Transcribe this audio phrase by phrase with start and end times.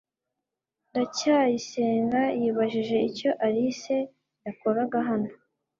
[0.89, 3.97] ndacyayisenga yibajije icyo alice
[4.45, 5.29] yakoraga hano